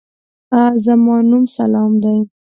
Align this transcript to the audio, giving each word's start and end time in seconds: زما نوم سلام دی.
زما 0.85 1.15
نوم 1.29 1.43
سلام 1.57 1.91
دی. 2.03 2.17